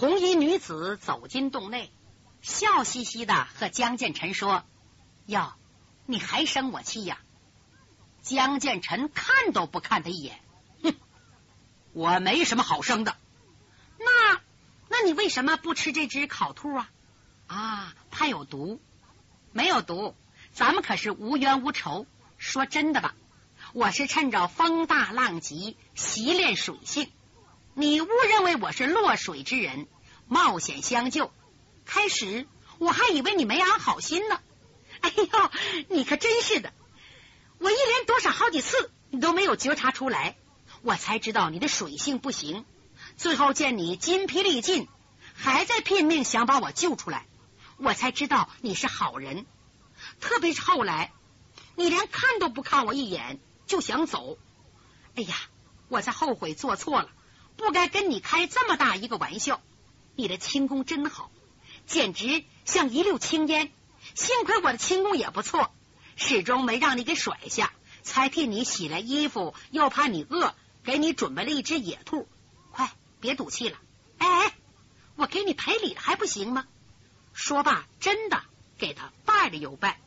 [0.00, 1.92] 红衣女子走进洞内，
[2.40, 4.64] 笑嘻嘻的和江建成说
[5.28, 5.52] ：“哟，
[6.06, 7.18] 你还生我气呀？”
[8.22, 10.40] 江建成看都不看他一眼，
[10.82, 10.94] 哼，
[11.92, 13.14] 我没什么好生的。
[13.98, 14.40] 那，
[14.88, 16.90] 那你为什么不吃这只烤兔啊？
[17.46, 18.80] 啊，怕有毒？
[19.52, 20.16] 没有毒，
[20.54, 22.06] 咱们可是无冤无仇。
[22.38, 23.14] 说真的吧，
[23.74, 27.12] 我是趁着风大浪急习练水性。
[27.80, 29.88] 你误认为我是落水之人，
[30.28, 31.32] 冒险相救。
[31.86, 34.38] 开始我还以为你没安好心呢。
[35.00, 35.50] 哎呦，
[35.88, 36.74] 你可真是的！
[37.56, 40.36] 我一连躲闪好几次，你都没有觉察出来，
[40.82, 42.66] 我才知道你的水性不行。
[43.16, 44.86] 最后见你筋疲力尽，
[45.32, 47.26] 还在拼命想把我救出来，
[47.78, 49.46] 我才知道你是好人。
[50.20, 51.14] 特别是后来，
[51.76, 54.36] 你连看都不看我一眼就想走，
[55.14, 55.34] 哎呀，
[55.88, 57.08] 我才后悔做错了，
[57.60, 59.60] 不该跟你开这么大一个玩笑。
[60.16, 61.30] 你的轻功真好，
[61.86, 63.70] 简直像一溜青烟。
[64.14, 65.70] 幸亏我的轻功也不错。
[66.16, 72.26] 始终没让你给甩下，才替你洗了衣服，又怕你饿，给你准备了一只野兔。
[72.72, 73.78] 快，别赌气了！
[74.16, 74.54] 哎哎，
[75.16, 76.66] 我给你赔礼了还不行吗？
[77.34, 78.42] 说罢，真的
[78.78, 80.00] 给他拜了又拜。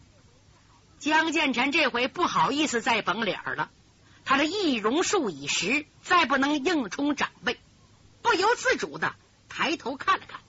[0.99, 3.69] 江建成这回不好意思再绷脸了，
[4.25, 7.59] 他的易容术已实，再不能硬冲长辈，
[8.21, 9.15] 不由自主的
[9.49, 10.39] 抬头看了看，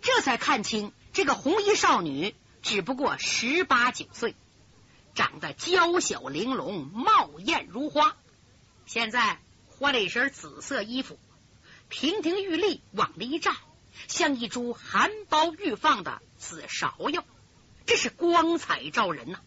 [0.00, 4.34] 这才看清这个红衣少女只不过十八九岁。
[5.14, 8.16] 长得娇小玲珑，貌艳如花。
[8.86, 9.38] 现在
[9.68, 11.18] 换了一身紫色衣服，
[11.90, 13.54] 亭亭玉立，往那一站，
[14.08, 17.24] 像一株含苞欲放的紫芍药，
[17.84, 19.40] 这是光彩照人呐！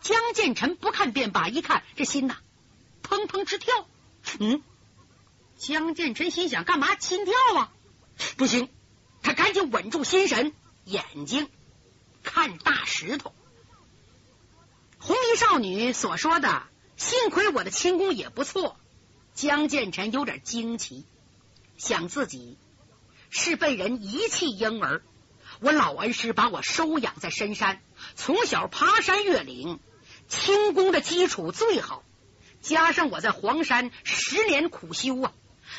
[0.00, 2.38] 江建成不看便罢，一看这心呐，
[3.08, 3.86] 砰砰直跳。
[4.40, 4.62] 嗯，
[5.58, 7.72] 江建成心想：干嘛心跳啊？
[8.36, 8.68] 不行，
[9.22, 10.52] 他赶紧稳住心神，
[10.84, 11.48] 眼睛
[12.22, 13.32] 看大石头。
[14.98, 16.62] 红衣少女所说的
[16.96, 18.76] “幸亏我的轻功也不错”，
[19.34, 21.04] 江建成有点惊奇，
[21.76, 22.56] 想自己
[23.28, 25.02] 是被人遗弃婴儿。
[25.60, 27.82] 我老恩师把我收养在深山，
[28.16, 29.78] 从小爬山越岭，
[30.28, 32.02] 轻功的基础最好，
[32.64, 35.32] 加上我在黄山十年苦修啊，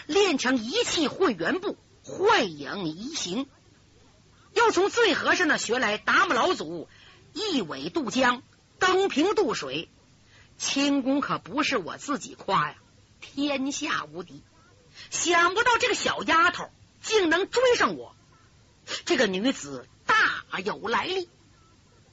[0.05, 3.47] 练成一气混元步、幻影移形，
[4.53, 6.87] 又从最和尚那学来达摩老祖
[7.33, 8.43] 一苇渡江。
[8.77, 9.89] 登平渡水，
[10.57, 12.75] 轻功可不是我自己夸呀，
[13.19, 14.43] 天下无敌。
[15.09, 16.69] 想不到这个小丫头
[17.01, 18.15] 竟能追上我，
[19.05, 21.29] 这个女子大有来历，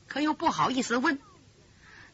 [0.08, 1.20] 可又不好意思问。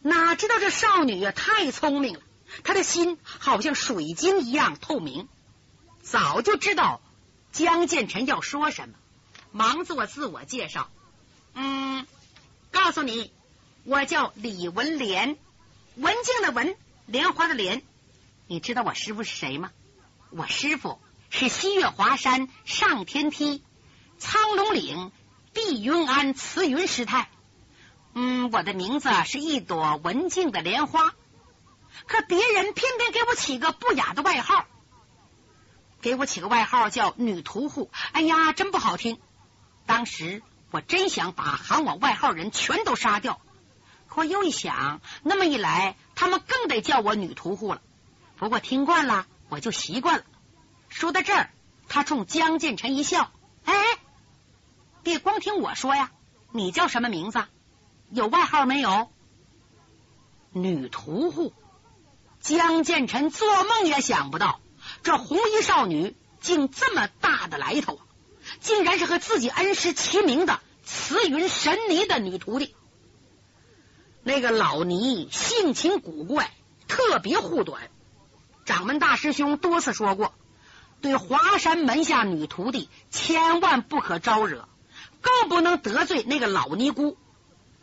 [0.00, 2.20] 哪知道这少女呀太聪明了，
[2.64, 5.28] 他的心好像水晶一样透明，
[6.02, 7.00] 早就知道
[7.52, 8.94] 江建成要说什么，
[9.52, 10.90] 忙做自我介绍。
[11.54, 12.06] 嗯，
[12.70, 13.32] 告诉你。
[13.84, 15.38] 我叫李文莲，
[15.96, 16.76] 文静的文，
[17.06, 17.82] 莲花的莲。
[18.46, 19.70] 你知道我师傅是谁吗？
[20.28, 20.98] 我师傅
[21.30, 23.62] 是西岳华山上天梯、
[24.18, 25.10] 苍龙岭
[25.54, 27.30] 碧云庵慈云师太。
[28.12, 31.14] 嗯，我的名字是一朵文静的莲花，
[32.06, 34.66] 可别人偏偏给我起个不雅的外号，
[36.00, 37.90] 给我起个外号叫女屠户。
[38.12, 39.20] 哎呀，真不好听。
[39.86, 43.40] 当时我真想把喊我外号人全都杀掉。
[44.14, 47.80] 我又一想，那么一来，他们更得叫我女屠户了。
[48.36, 50.24] 不过听惯了，我就习惯了。
[50.88, 51.50] 说到这儿，
[51.88, 53.30] 他冲江建成一笑
[53.64, 53.74] ：“哎，
[55.04, 56.10] 别光听我说呀，
[56.50, 57.44] 你叫什么名字？
[58.10, 59.08] 有外号没有？”
[60.50, 61.52] 女屠户。
[62.56, 64.60] 江建成做梦也想不到，
[65.02, 68.00] 这红衣少女竟这么大的来头，
[68.60, 72.74] 竟然是和自己恩师齐名的慈云神尼的女徒弟。
[74.22, 76.50] 那个老尼性情古怪，
[76.86, 77.90] 特别护短。
[78.64, 80.32] 掌门大师兄多次说过，
[81.02, 84.68] 对华山门下女徒弟千万不可招惹，
[85.20, 87.18] 更不能得罪那个老尼姑。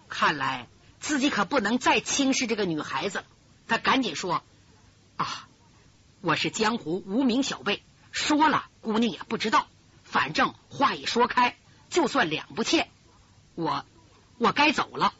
[0.09, 0.67] 看来
[0.99, 3.23] 自己可不能再轻视这个女孩子。
[3.67, 4.43] 他赶紧说
[5.17, 5.47] ：“啊，
[6.21, 9.67] 我是江湖无名小辈，说了姑娘也不知道。
[10.03, 11.57] 反正话一说开，
[11.89, 12.89] 就算两不欠。
[13.55, 13.85] 我
[14.37, 15.13] 我该走了。”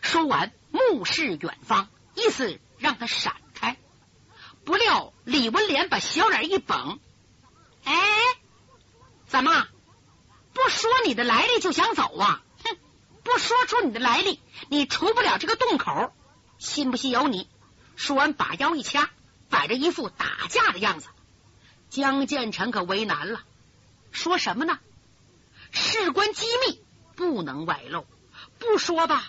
[0.00, 0.52] 说完。
[0.74, 3.76] 目视远方，意思让他闪开。
[4.64, 6.98] 不料李文莲把小脸一绷
[7.84, 7.94] ：“哎，
[9.28, 9.68] 怎么
[10.52, 12.42] 不说你的来历就想走啊？
[12.64, 12.76] 哼，
[13.22, 16.12] 不说出你的来历，你出不了这个洞口。
[16.58, 17.48] 信不信由你。”
[17.94, 19.10] 说完，把腰一掐，
[19.54, 21.06] 摆着一副打架的样子。
[21.88, 23.40] 江建成可为难了，
[24.10, 24.80] 说什么呢？
[25.70, 26.82] 事关机密，
[27.14, 28.04] 不能外露。
[28.58, 29.28] 不说吧，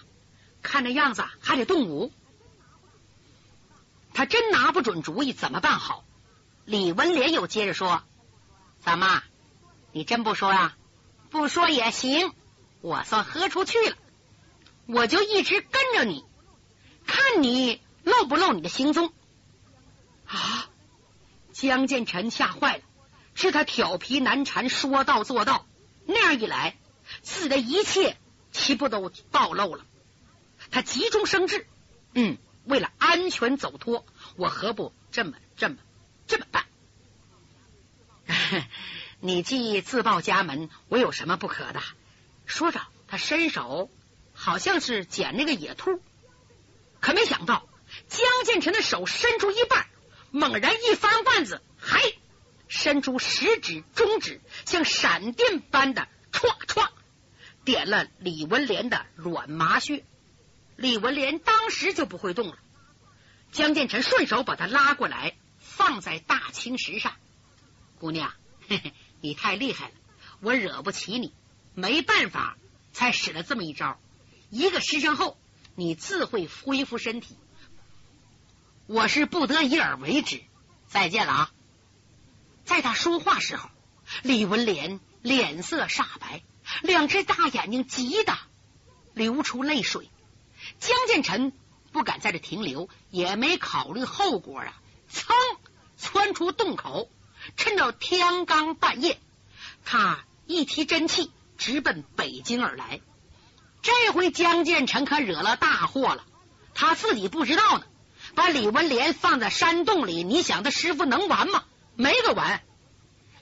[0.63, 2.11] 看那样子还得动武。
[4.15, 6.03] 他真拿不准主意，怎么办好？
[6.65, 8.01] 李文莲又接着说
[8.81, 9.21] ：“怎么，
[9.91, 10.75] 你真不说呀？
[11.29, 12.33] 不说也行，
[12.81, 13.95] 我算喝出去了。
[14.87, 16.25] 我就一直跟着你，
[17.05, 19.13] 看你露不露你的行踪。”
[20.27, 20.69] 啊！
[21.53, 22.83] 江建成吓坏了，
[23.33, 25.65] 是他调皮难缠，说到做到。
[26.05, 26.77] 那样一来，
[27.21, 28.17] 自己的一切
[28.51, 29.85] 岂不都暴露了？
[30.71, 31.65] 他急中生智，
[32.13, 34.05] 嗯，为了安全走脱，
[34.35, 35.77] 我何不这么这么
[36.27, 36.65] 这么办？
[39.21, 41.81] 你既自报家门，我有什么不可的？
[42.45, 43.89] 说着，他伸手，
[44.33, 46.01] 好像是捡那个野兔，
[46.99, 47.67] 可没想到
[48.07, 49.87] 江建成的手伸出一半。
[50.35, 51.97] 猛然一翻腕子，嗨，
[52.67, 56.89] 伸出食指、中指，像闪电般的唰唰
[57.63, 60.03] 点了李文莲的软麻穴。
[60.75, 62.59] 李文莲当时就不会动了。
[63.53, 67.15] 江建成顺手把他拉过来，放在大青石上。
[67.97, 68.33] 姑娘，
[68.67, 69.93] 嘿嘿，你太厉害了，
[70.41, 71.33] 我惹不起你，
[71.75, 72.57] 没办法
[72.91, 73.97] 才使了这么一招。
[74.49, 75.37] 一个时辰后，
[75.75, 77.37] 你自会恢复身体。
[78.87, 80.41] 我是不得已而为之。
[80.87, 81.51] 再见了啊！
[82.63, 83.69] 在他说话时候，
[84.21, 86.43] 李文莲脸色煞白，
[86.83, 88.37] 两只大眼睛急得
[89.13, 90.09] 流出泪水。
[90.79, 91.51] 江建成
[91.91, 94.73] 不敢在这停留，也没考虑后果啊，
[95.09, 95.33] 噌
[95.97, 97.09] 窜出洞口，
[97.57, 99.19] 趁着天刚半夜，
[99.83, 103.01] 他一提真气，直奔北京而来。
[103.81, 106.23] 这回江建成可惹了大祸了，
[106.73, 107.85] 他自己不知道呢。
[108.35, 111.63] 把李文莲放在山洞里，你想他师傅能完吗？
[111.95, 112.61] 没个完！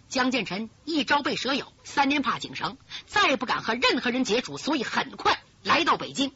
[0.07, 6.31] 江建成一朝被蛇咬，三年怕井绳，再不敢和任何人接触，所以很快来到北京。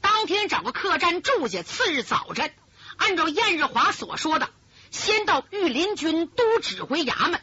[0.00, 2.52] 当天找个客栈住下，次日早晨，
[2.96, 4.50] 按照燕日华所说的，
[4.90, 7.40] 先到御林军都指挥衙门，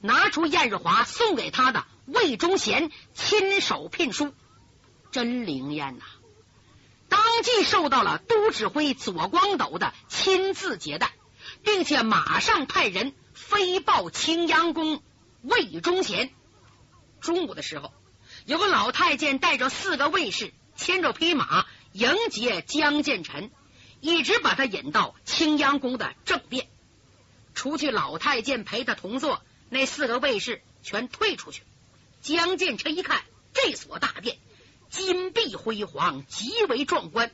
[0.00, 4.32] 拿出燕日华送给他的魏忠贤亲手聘书，
[5.10, 6.04] 真灵验呐！
[7.14, 11.12] 当即受到了都指挥左光斗的亲自接待，
[11.62, 15.00] 并且马上派人飞报青阳宫
[15.40, 16.34] 魏忠贤。
[17.20, 17.92] 中午的时候，
[18.46, 23.52] 有个老太监带着四个卫士，牵着匹马迎接江建成，
[24.00, 26.66] 一直把他引到青阳宫的正殿。
[27.54, 31.62] 除去老太监陪他同坐，那四个卫士全退出去。
[32.22, 33.22] 江建成一看
[33.52, 34.36] 这所大殿。
[34.94, 37.32] 金碧辉煌，极为壮观。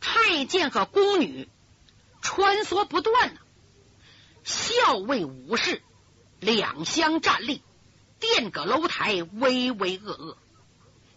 [0.00, 1.48] 太监和宫女
[2.20, 3.40] 穿梭不断呢，
[4.44, 5.82] 校尉武士
[6.40, 7.62] 两相站立，
[8.20, 10.36] 殿阁楼台巍巍峨峨。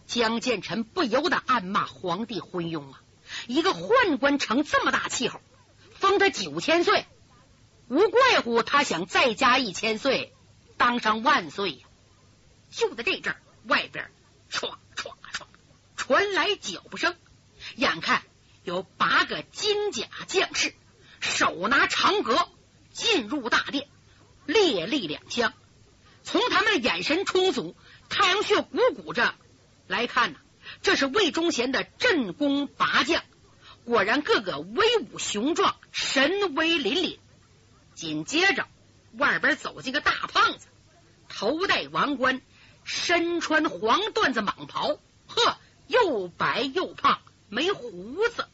[0.07, 3.01] 江建成不由得暗骂皇帝昏庸啊！
[3.47, 5.41] 一个宦官成这么大气候，
[5.91, 7.05] 封他九千岁，
[7.89, 10.33] 无怪乎他想再加一千岁，
[10.77, 11.87] 当上万岁呀！
[12.71, 14.09] 就在这阵，外边
[14.49, 14.75] 唰。
[16.01, 17.15] 传来脚步声，
[17.75, 18.23] 眼看
[18.63, 20.73] 有八个金甲将士
[21.19, 22.49] 手拿长戈
[22.91, 23.87] 进入大殿，
[24.47, 25.53] 列立两枪。
[26.23, 27.75] 从他们的眼神充足、
[28.09, 29.35] 太阳穴鼓鼓着
[29.85, 30.39] 来看呢，
[30.81, 33.23] 这是魏忠贤的镇宫八将，
[33.85, 37.19] 果然个个威武雄壮、神威凛凛。
[37.93, 38.67] 紧接着，
[39.13, 40.65] 外边走进个大胖子，
[41.29, 42.41] 头戴王冠，
[42.83, 44.97] 身穿黄缎子蟒袍，
[45.27, 45.57] 呵。
[45.91, 48.47] 又白又胖，没胡子。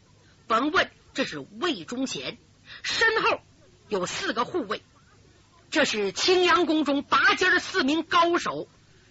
[0.47, 2.39] 甭问，这是魏忠贤。
[2.81, 3.41] 身后
[3.87, 4.81] 有四个护卫，
[5.69, 8.67] 这是青阳宫中拔尖的四名高手。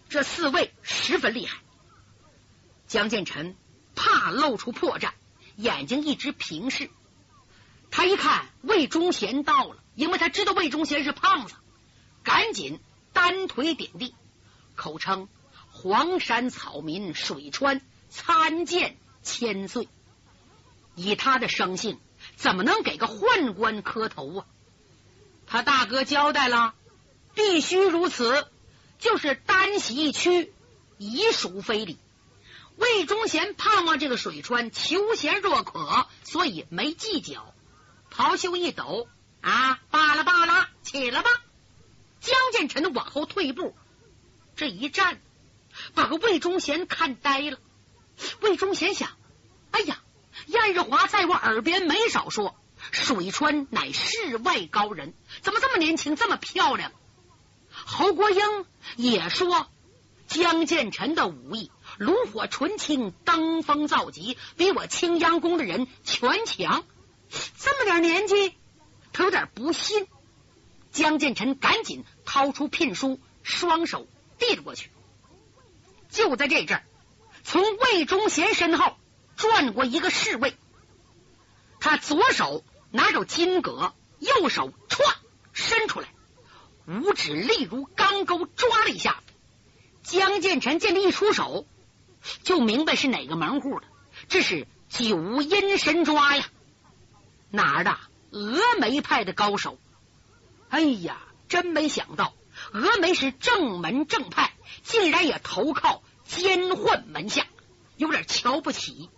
[0.09, 1.59] 这四位十分厉害。
[2.89, 3.55] 江建成
[3.95, 5.13] 怕露出破绽，
[5.57, 6.91] 眼睛一直平视。
[7.91, 11.55] 他一看魏忠贤到了，因为他知道魏忠贤是胖子，
[12.25, 12.81] 赶紧
[13.13, 14.15] 单腿点地，
[14.75, 15.29] 口称
[15.71, 17.81] 黄山草民水川。
[18.11, 19.89] 参见千岁，
[20.95, 21.99] 以他的生性，
[22.37, 24.47] 怎么能给个宦官磕头啊？
[25.47, 26.75] 他大哥交代了，
[27.35, 28.49] 必须如此，
[28.99, 30.53] 就是单膝一屈，
[30.99, 31.99] 已属非礼。
[32.77, 37.55] 魏忠贤盼望这个水川求贤若渴，所以没计较，
[38.11, 39.09] 袍袖一抖
[39.41, 41.31] 啊，罢了罢了，起来吧。
[42.21, 43.77] 江建成往后退一步，
[44.57, 45.21] 这一站，
[45.95, 47.59] 把个魏忠贤看呆了。
[48.41, 49.11] 魏忠贤想
[49.73, 50.01] ：“哎呀，
[50.47, 52.57] 燕日华在我耳边没少说，
[52.91, 56.93] 水川乃世外高人，怎么这么年轻，这么漂亮？
[57.71, 58.41] 侯国英
[58.97, 59.69] 也说
[60.27, 66.85] 江建臣的武艺炉火纯青，登峰造极，比我青阳宫的人全强。
[67.59, 68.55] 这么点年纪，
[69.13, 70.07] 他有点不信。
[70.93, 74.07] 江建臣赶紧掏出聘书，双手
[74.39, 74.91] 递了过去。
[76.09, 76.83] 就在这阵，
[77.47, 78.97] 从魏忠贤身后
[79.37, 80.57] 转过一个侍卫，
[81.79, 84.99] 他左手拿着金戈，右手歘
[85.53, 86.09] 伸出来，
[86.89, 89.23] 五指立如钢钩，抓了一下。
[90.03, 91.69] 江建成见他一出手，
[92.43, 93.87] 就明白是哪个门户的，
[94.29, 96.45] 这是九阴神抓呀！
[97.51, 97.97] 哪儿的？
[98.33, 99.79] 峨眉派的高手。
[100.69, 102.35] 哎呀，真没想到，
[102.73, 107.47] 峨眉是正门正派，竟然也投靠奸宦门下，
[107.97, 109.11] 有点瞧不起，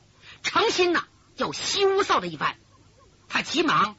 [0.43, 1.05] 诚心呐
[1.37, 2.57] 要羞臊他一番。
[3.29, 3.97] 他急忙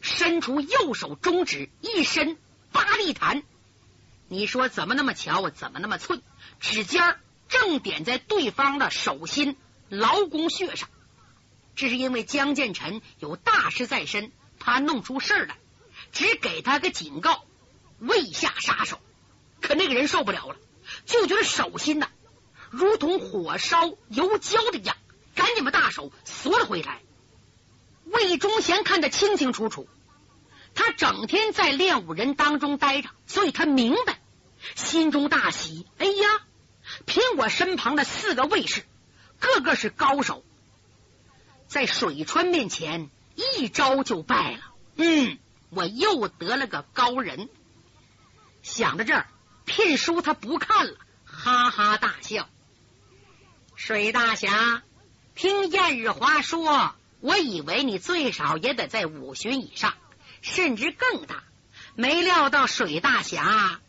[0.00, 2.36] 伸出右手中指，一伸
[2.72, 3.42] 八力弹。
[4.28, 5.48] 你说怎么那么巧？
[5.50, 6.22] 怎么那么寸？
[6.60, 9.56] 指尖正点在对方的手心
[9.88, 10.88] 劳宫穴上。
[11.74, 15.58] 这是因为江建成有大事在身，怕弄出事来。
[16.12, 17.44] 只给他个警告，
[17.98, 19.00] 未下杀手。
[19.60, 20.56] 可那个人受不了了，
[21.04, 22.08] 就觉得手心呐，
[22.70, 24.96] 如同火烧油焦的一样，
[25.34, 27.00] 赶紧把大手缩了回来。
[28.04, 29.88] 魏忠贤看得清清楚楚，
[30.74, 34.20] 他整天在练武人当中待着，所以他明白，
[34.74, 35.86] 心中大喜。
[35.98, 36.26] 哎呀，
[37.04, 38.84] 凭我身旁的四个卫士，
[39.40, 40.44] 个个是高手，
[41.66, 44.60] 在水川面前一招就败了。
[44.96, 45.38] 嗯。
[45.68, 47.48] 我又得了个高人，
[48.62, 49.26] 想到这儿，
[49.64, 52.48] 聘书他不看了，哈哈大笑。
[53.76, 54.82] 水大侠，
[55.34, 59.92] 听燕日华说，我以为你最少也得在五旬以上，
[60.40, 61.44] 甚至更大，
[61.94, 63.82] 没料到水大侠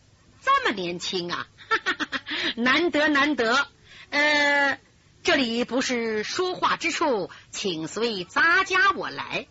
[0.44, 1.48] 这么年轻啊！
[1.70, 2.22] 哈哈哈
[2.58, 3.65] 难得难得。
[4.10, 4.77] 呃，
[5.24, 9.48] 这里不是说话之处，请随杂家我来。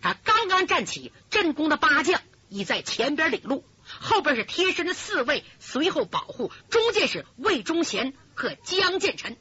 [0.00, 3.64] 他刚刚站起，镇宫的八将已在前边领路，
[4.00, 9.36] 后边是贴身的侍卫随后保护，中间是魏忠贤和江建成。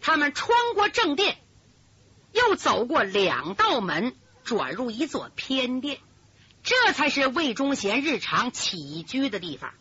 [0.00, 1.38] 他们穿过正殿，
[2.32, 5.98] 又走过两道门，转入一座偏殿，
[6.62, 9.72] 这才是魏忠贤日常起居的地方。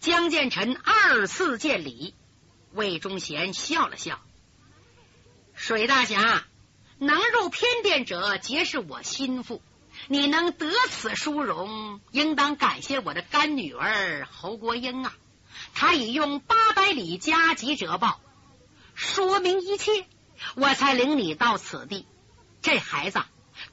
[0.00, 2.14] 江建成二次见礼，
[2.72, 4.20] 魏忠贤笑了笑
[5.54, 6.44] ：“水大侠。”
[7.02, 9.62] 能入偏殿者，皆是我心腹。
[10.08, 15.16] 你能得此殊荣，应当感谢我的干女儿侯国英啊！
[15.72, 18.20] 他已用八百里加急折报，
[19.00, 20.04] 说明一切，
[20.56, 22.04] 我才领你到此地。
[22.60, 23.22] 这孩子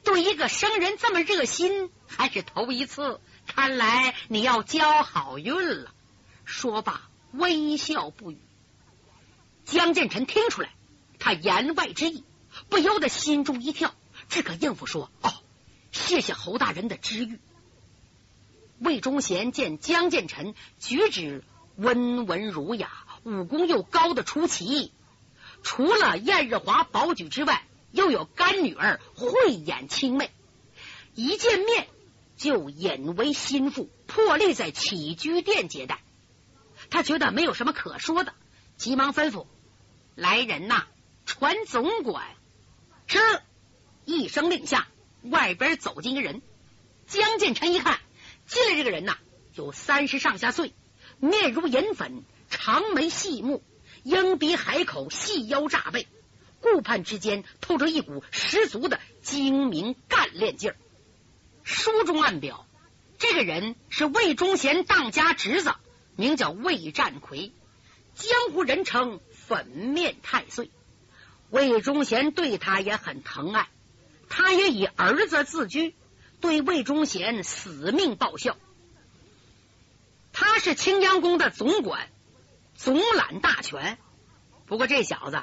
[0.02, 3.20] 对一个生人这么热心，还是头一次。
[3.46, 5.54] 看来你要交好运
[5.84, 5.92] 了。
[6.46, 8.38] 说罢，微笑不语。
[9.66, 10.70] 江建成听出来
[11.18, 12.24] 他言外之意。
[12.70, 13.94] 不由得心中一跳，
[14.30, 15.30] 只可应付说：“哦，
[15.92, 17.38] 谢谢侯大人的知遇。”
[18.80, 21.44] 魏忠贤见江建成举止
[21.76, 22.90] 温文儒雅，
[23.24, 24.90] 武功又高的出奇，
[25.62, 30.30] 除了燕日华保举之外，又有干女儿慧眼清媚，
[31.14, 31.88] 一见面
[32.36, 36.00] 就引为心腹，破例在起居殿接待。
[36.90, 38.32] 他觉得没有什么可说的，
[38.76, 39.46] 急忙吩咐
[40.14, 40.86] 来人呐，
[41.26, 42.24] 传总管。
[43.06, 43.18] 是
[44.04, 44.86] 一声令下，
[45.22, 46.42] 外边走进一个人。
[47.06, 47.98] 江建成一看，
[48.46, 49.16] 进来这个人呐，
[49.54, 50.74] 有三十上下岁，
[51.18, 53.62] 面如银粉，长眉细目，
[54.02, 56.06] 鹰鼻海口，细腰炸背，
[56.60, 60.76] 顾盼之间透着一股十足的精明干练劲儿。
[61.62, 62.66] 书中暗表，
[63.18, 65.74] 这个人是魏忠贤当家侄子，
[66.16, 67.52] 名叫魏占奎，
[68.14, 70.70] 江湖人称粉面太岁。
[71.50, 73.68] 魏忠贤对他也很疼爱，
[74.28, 75.94] 他也以儿子自居，
[76.40, 78.56] 对魏忠贤死命报效。
[80.32, 82.08] 他是青阳宫的总管，
[82.78, 83.98] 总揽大权。
[84.64, 85.42] 不过这小子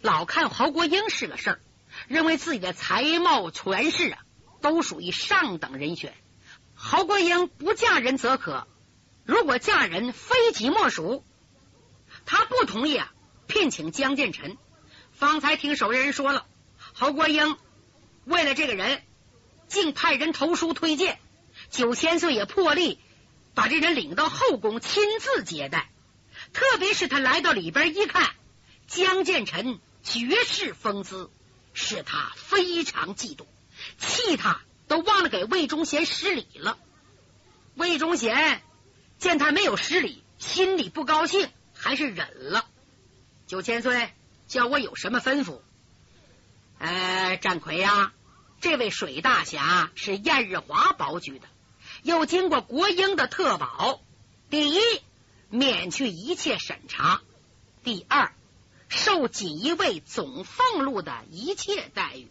[0.00, 1.60] 老看侯国英是个事儿，
[2.08, 4.18] 认为自己的才貌权势啊
[4.62, 6.14] 都属于上等人选。
[6.74, 8.66] 侯国英不嫁人则可，
[9.26, 11.22] 如果嫁人非己莫属。
[12.24, 13.12] 他不同意啊，
[13.46, 14.56] 聘请江建成。
[15.12, 16.46] 方才听守人说了，
[16.94, 17.58] 侯国英
[18.24, 19.02] 为了这个人，
[19.68, 21.18] 竟派人投书推荐。
[21.68, 22.98] 九千岁也破例
[23.54, 25.89] 把这人领到后宫亲自接待。
[26.52, 28.30] 特别是他来到里边一看，
[28.86, 31.30] 江建成绝世风姿，
[31.74, 33.46] 使他非常嫉妒，
[33.98, 36.78] 气他都忘了给魏忠贤施礼了。
[37.74, 38.62] 魏忠贤
[39.18, 42.66] 见他没有失礼，心里不高兴，还是忍了。
[43.46, 44.12] 九千岁，
[44.48, 45.60] 叫我有什么吩咐？
[46.78, 48.12] 呃，战魁呀，
[48.60, 51.46] 这位水大侠是燕日华保举的，
[52.02, 54.00] 又经过国英的特保。
[54.48, 54.80] 第一，
[55.50, 57.20] 免去一切审查；
[57.84, 58.32] 第二，
[58.88, 62.26] 受锦衣卫总俸禄的一切待遇；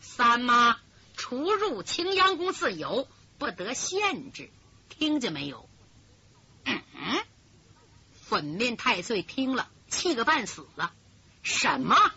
[0.00, 0.78] 三嘛，
[1.16, 4.50] 出入青阳宫自由，不得限制。
[4.88, 5.68] 听见没有？
[6.64, 6.82] 嗯，
[8.12, 10.92] 粉面太岁听了，气个半死了。
[11.42, 12.12] 什么？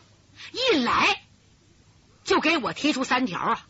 [0.51, 1.23] 一来？
[2.25, 3.67] 就给我提出三条啊！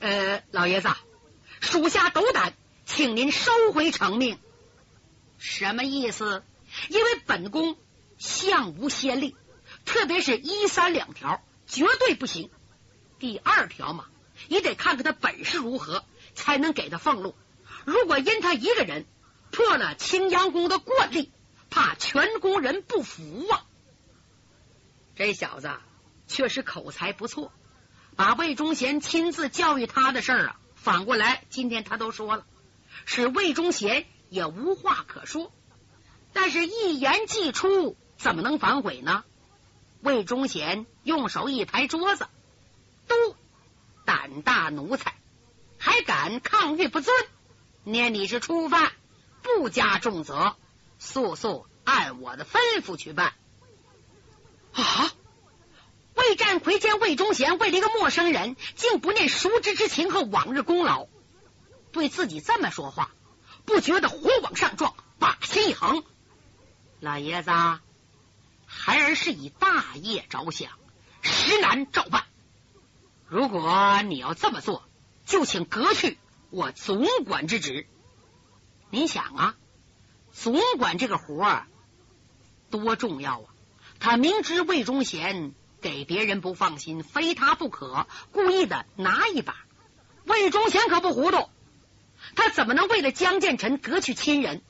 [0.00, 0.88] 呃，老爷子，
[1.60, 2.54] 属下斗胆，
[2.86, 4.38] 请您收回成命。
[5.42, 6.44] 什么意思？
[6.88, 7.76] 因为本宫
[8.16, 9.36] 相无先例，
[9.84, 12.48] 特别是一三两条绝对不行。
[13.18, 14.06] 第二条嘛，
[14.46, 17.34] 你得看看他本事如何，才能给他俸禄。
[17.84, 19.04] 如果因他一个人
[19.50, 21.32] 破了青阳宫的惯例，
[21.70, 23.66] 怕全宫人不服啊！
[25.16, 25.70] 这小子。
[26.28, 27.52] 确实口才不错，
[28.14, 32.46] 把魏忠贤亲自教育他的事儿啊，反过来今天他都说了，
[33.04, 35.52] 使魏忠贤也无话可说。
[36.32, 39.24] 但是，一言既出，怎么能反悔呢？
[40.00, 42.26] 魏忠贤用手一拍桌子，
[43.06, 43.36] 都
[44.04, 45.14] 胆大奴才，
[45.78, 47.14] 还敢抗御不遵，
[47.84, 48.92] 念你是初犯，
[49.42, 50.56] 不加重责，
[50.98, 53.34] 速速按我的吩咐去办。
[54.72, 55.12] 啊！
[56.14, 61.08] 魏战奎见魏忠贤为了一个陌生人，竟不念熟知之情和往日功劳，
[61.92, 63.10] 对自己这么说话，
[63.64, 66.02] 不觉得火往上撞，把心一横。
[67.00, 67.50] 老爷子，
[68.66, 70.72] 孩儿是以大业着想，
[71.20, 72.24] 实难照办。
[73.26, 74.82] 如果你要这么做，
[75.26, 76.18] 就请革去
[76.50, 77.86] 我总管之职。
[78.90, 79.54] 您想啊，
[80.32, 81.66] 总管这个活儿
[82.70, 83.54] 多重要啊！
[84.00, 85.54] 他明知魏忠贤。
[85.82, 89.56] 给别人不放心，非他不可，故意的拿一把。
[90.26, 91.48] 魏忠贤可不糊涂，
[92.34, 94.62] 他怎么能为了江建成革去亲人，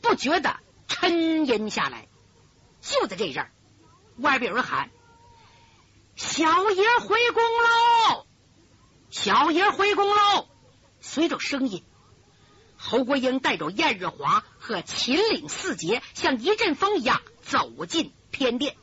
[0.00, 2.08] 不觉得沉吟下来？
[2.80, 3.50] 就在这阵儿，
[4.16, 4.90] 外边有人喊
[6.16, 8.26] ：“小爷回宫喽！
[9.10, 10.48] 小爷回宫喽！”
[11.00, 11.84] 随着声音，
[12.76, 18.76] 侯国英带着燕日华和秦岭四杰，像一阵风一样走进偏殿。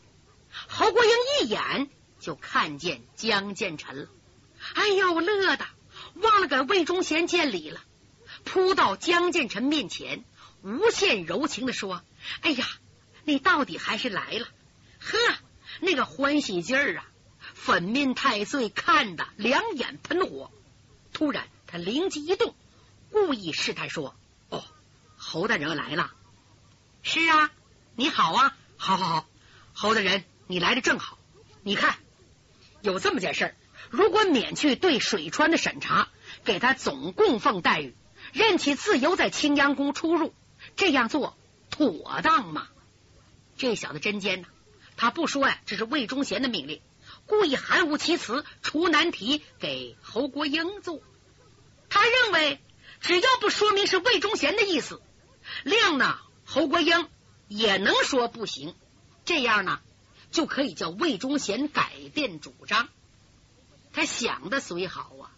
[0.68, 4.10] 侯国英一眼就看见江建成了，
[4.74, 5.66] 哎呦，乐的
[6.16, 7.82] 忘了给魏忠贤见礼了，
[8.44, 10.24] 扑到江建成面前，
[10.62, 12.04] 无限柔情的说
[12.42, 12.66] ：“哎呀，
[13.24, 14.48] 你到底还是来了，
[15.00, 15.18] 呵，
[15.80, 17.08] 那个欢喜劲儿啊！”
[17.54, 20.52] 粉面太岁看的两眼喷火，
[21.14, 22.56] 突然他灵机一动，
[23.12, 24.16] 故意试探说
[24.50, 24.64] ：“哦，
[25.18, 26.12] 侯大人来了，
[27.04, 27.52] 是啊，
[27.96, 29.28] 你好啊，好好好，
[29.74, 31.18] 侯大人。”你来的正好，
[31.64, 31.96] 你看
[32.82, 33.56] 有这么件事，
[33.90, 36.10] 如果免去对水川的审查，
[36.44, 37.96] 给他总供奉待遇，
[38.34, 40.34] 任其自由在青阳宫出入，
[40.76, 41.36] 这样做
[41.70, 42.68] 妥当吗？
[43.58, 44.48] 这小子真奸呐！
[44.98, 46.82] 他不说呀，这是魏忠贤的命令，
[47.26, 51.02] 故意含糊其辞，出难题给侯国英做。
[51.90, 52.60] 他认为
[53.02, 55.02] 只要不说明是魏忠贤的意思，
[55.66, 57.08] 谅呢侯国英
[57.48, 58.76] 也能说不行。
[59.26, 59.80] 这样呢？
[60.32, 62.88] 就可以叫魏忠贤改变主张。
[63.92, 65.32] 他想的虽好啊，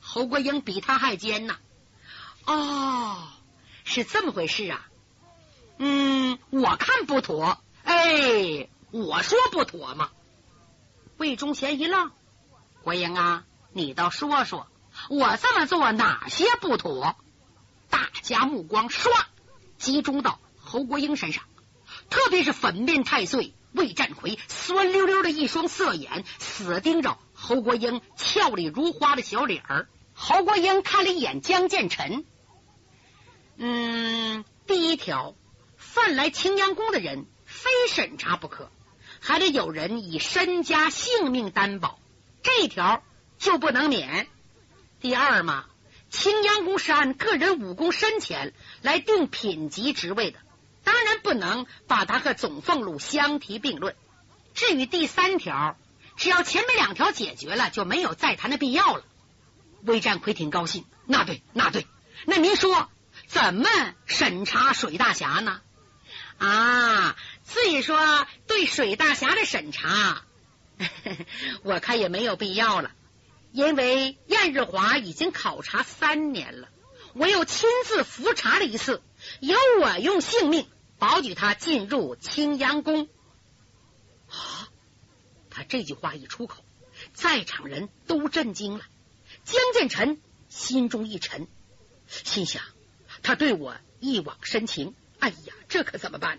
[0.00, 1.58] 侯国英比他还奸呐。
[2.46, 3.28] 哦，
[3.84, 4.86] 是这么回事啊。
[5.78, 7.58] 嗯，我看不妥。
[7.84, 10.10] 哎，我说不妥嘛。
[11.18, 12.10] 魏忠贤一愣，
[12.82, 14.68] 国英啊，你倒说说，
[15.08, 17.16] 我这么做哪些不妥？
[17.90, 19.10] 大家目光唰
[19.78, 21.44] 集中到侯国英身上，
[22.10, 23.52] 特别是粉面太岁。
[23.72, 29.88] 魏占奎酸溜溜的一双色眼，死盯着侯国英俏丽如花的小脸儿。
[30.14, 32.24] 侯国英看了一眼江建成，
[33.58, 35.34] 嗯，第一条，
[35.76, 38.70] 犯来青阳宫的人非审查不可，
[39.20, 41.98] 还得有人以身家性命担保，
[42.42, 43.02] 这一条
[43.38, 44.28] 就不能免。
[45.00, 45.64] 第二嘛，
[46.10, 50.38] 青阳宫是按个人武功深浅来定品级职位的。
[50.84, 53.96] 当然不能把他和总俸禄相提并论。
[54.54, 55.76] 至于第三条，
[56.16, 59.04] 只要前面两条解决了，就没有再谈的必要了。
[59.82, 61.86] 魏占奎挺高兴，那对，那对。
[62.24, 62.88] 那您说
[63.26, 63.68] 怎么
[64.06, 65.60] 审查水大侠呢？
[66.38, 70.24] 啊，至于说对水大侠的审查，
[71.62, 72.92] 我看也没有必要了，
[73.52, 76.68] 因为燕日华已经考察三年了。
[77.14, 79.02] 我又亲自复查了一次，
[79.40, 83.08] 由我用性命保举他进入青阳宫。
[84.28, 84.68] 啊！
[85.48, 86.62] 他这句话一出口，
[87.14, 88.84] 在场人都震惊了。
[89.44, 91.48] 江建成心中一沉，
[92.06, 92.62] 心想：
[93.26, 96.38] 他对我一往深情，哎呀，这可怎么办？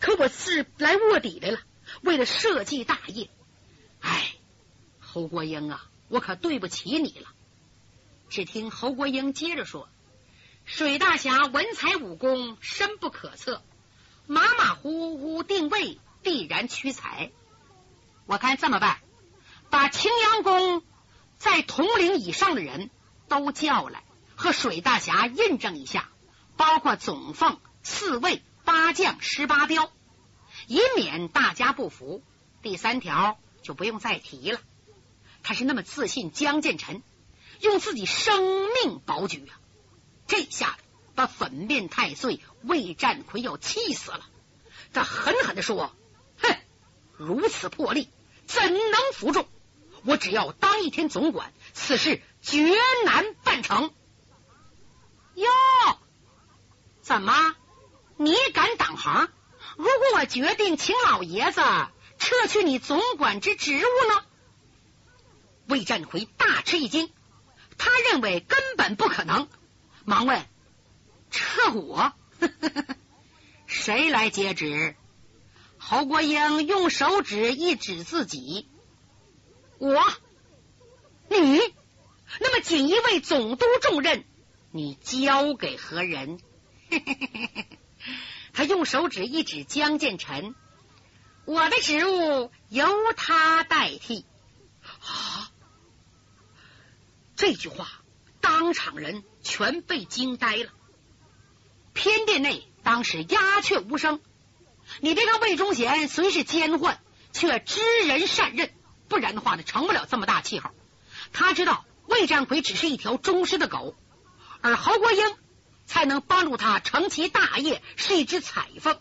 [0.00, 1.60] 可我是来卧底来了，
[2.02, 3.30] 为了社稷大业。
[4.02, 4.34] 哎，
[5.00, 7.28] 侯国英啊，我可对不起你了。
[8.28, 9.88] 只听侯国英接着说
[10.66, 13.62] ：“水大侠文才武功深不可测，
[14.26, 17.32] 马马虎虎定位必然屈才。
[18.26, 18.98] 我看这么办，
[19.70, 20.82] 把青阳宫
[21.38, 22.90] 在统领以上的人
[23.26, 24.04] 都叫来，
[24.44, 26.10] 和水大侠印证一下，
[26.58, 29.90] 包括总凤、四卫、八将、十八彪，
[30.66, 32.22] 以免大家不服。
[32.60, 34.60] 第三条就不用再提了。
[35.42, 37.02] 他是那么自信，江建臣。”
[37.60, 38.42] 用自己生
[38.74, 39.56] 命保举啊！
[40.26, 40.76] 这下
[41.14, 44.28] 把粉面太岁魏占奎要气死了。
[44.92, 45.96] 他狠狠的说
[46.42, 46.54] ：“哼，
[47.16, 48.10] 如此魄力，
[48.46, 49.46] 怎能服众？
[50.04, 52.74] 我只要当一天总管，此事绝
[53.06, 53.90] 难办成。”
[55.34, 55.48] 哟，
[57.00, 57.54] 怎么
[58.16, 59.28] 你敢挡行？
[59.76, 61.60] 如果我决定请老爷子
[62.18, 64.24] 撤去你总管之职务呢？
[65.66, 67.12] 魏占奎大吃一惊。
[67.76, 69.48] 他认为根本不可能，
[70.04, 70.46] 忙问
[71.32, 72.12] ：“撤我？
[73.66, 74.94] 谁来接旨？”
[75.76, 78.68] 侯国英用手指一指自己
[79.78, 80.00] ：“我，
[81.28, 81.60] 你。
[82.40, 84.24] 那么锦衣卫总督重任，
[84.76, 86.40] 你交给何人？”
[88.52, 90.56] 他用手指一指江建臣
[91.46, 94.26] ：“我的职务由他代替。”
[94.82, 95.48] 啊！
[97.36, 98.02] 这句话，
[98.40, 100.72] 当场人全被惊呆了。
[101.92, 104.20] 偏殿内当时鸦雀无声。
[105.00, 106.98] 你别看魏忠贤虽是奸宦，
[107.32, 108.74] 却知人善任，
[109.08, 110.70] 不然的话呢，成不了这么大气候。
[111.32, 113.96] 他知道魏占奎只是一条忠实的狗，
[114.64, 115.36] 而侯国英
[115.84, 118.98] 才能帮助他成其大业，是一只彩凤。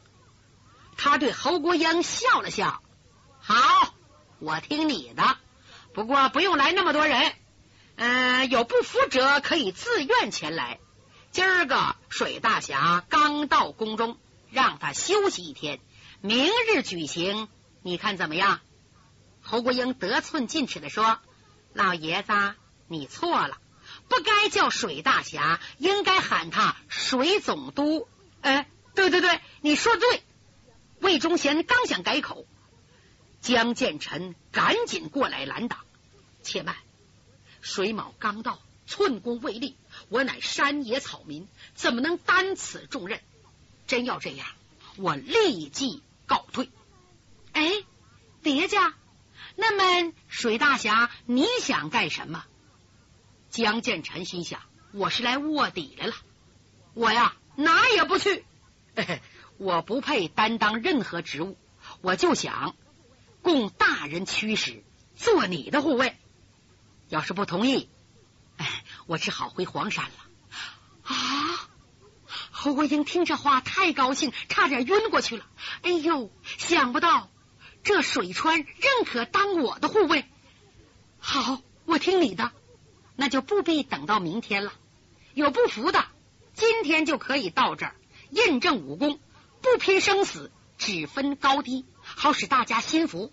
[0.98, 2.84] 他对侯国英笑了笑
[3.40, 3.96] ：“好，
[4.40, 5.38] 我听你的，
[5.94, 7.32] 不过不用来那么多人。”
[7.96, 10.82] 嗯，有不服者可以自愿前来。
[11.32, 14.18] 今儿个水大侠刚到宫中，
[14.52, 15.80] 让他休息一天，
[16.20, 17.48] 明日举行，
[17.82, 18.60] 你看怎么样？
[19.42, 21.20] 侯国英得寸进尺的说
[21.72, 22.34] ：“老爷子，
[22.90, 23.60] 你错了，
[24.08, 28.08] 不该叫水大侠，应该喊他水总督。”
[28.42, 30.24] 哎，对对对，你说对。
[31.00, 32.46] 魏忠贤刚想改口，
[33.42, 35.80] 江建成赶紧过来拦挡
[36.44, 36.76] ：“且慢。”
[37.62, 39.76] 水卯刚到，寸功未立，
[40.10, 43.22] 我乃山野草民，怎么能担此重任？
[43.88, 44.48] 真要这样，
[44.96, 46.70] 我立即告退。
[47.52, 47.72] 哎，
[48.42, 48.94] 别家，
[49.56, 52.46] 那么水大侠，你想干什么？
[53.54, 54.62] 江建成心想：
[54.94, 56.16] 我是来卧底来了，
[56.96, 58.44] 我呀哪也不去，
[59.58, 61.56] 我不配担当任何职务，
[62.02, 62.76] 我就想
[63.44, 64.84] 供大人驱使，
[65.16, 66.18] 做你的护卫。
[67.10, 67.90] 要是不同意，
[68.58, 70.12] 哎，我只好回黄山了。
[71.04, 71.70] 啊！
[72.50, 75.46] 侯国英听这话太高兴，差点晕过去了。
[75.84, 77.30] 哎呦，想不到
[77.84, 80.26] 这水川认可当我的护卫。
[81.20, 82.52] 好，我听你的，
[83.16, 84.74] 那就不必等到明天了。
[85.34, 86.06] 有不服的，
[86.54, 87.96] 今天就可以到这儿
[88.30, 89.20] 印证武功，
[89.62, 93.32] 不拼生死，只分高低，好使大家心服。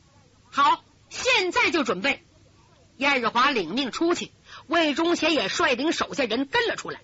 [0.50, 2.24] 好，现在就准备。
[2.96, 4.30] 燕日华领命出去，
[4.66, 7.00] 魏忠贤也率领手下人跟了出来。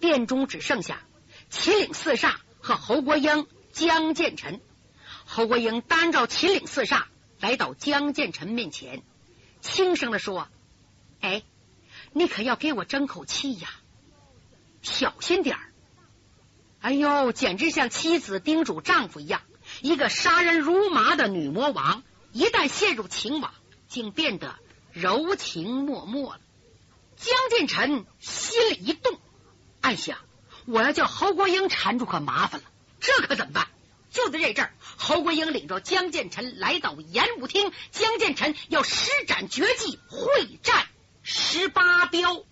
[0.00, 1.02] 殿中只剩下
[1.50, 4.60] 秦岭四煞和侯国英、江建成。
[5.26, 7.04] 侯国英单照秦岭四煞
[7.38, 9.02] 来到江建成面前，
[9.60, 10.48] 轻声的说
[11.20, 11.42] ：“哎，
[12.12, 13.68] 你可要给我争口气呀，
[14.82, 15.62] 小心点儿！
[16.80, 19.42] 哎呦，简直像妻子叮嘱丈夫一样。
[19.82, 23.52] 一个杀人如麻的女魔王，一旦陷入情网，
[23.88, 24.56] 竟变得……”
[24.92, 26.40] 柔情脉脉了，
[27.14, 29.20] 江建成心里一动，
[29.80, 30.18] 暗想：
[30.66, 32.66] 我要叫侯国英缠住，可麻烦了。
[32.98, 33.68] 这可怎么办？
[34.10, 40.88] 就在这阵儿，侯国英领着江建成来到演武厅，江建成要施展绝技，会战
[41.22, 42.44] 十八镖。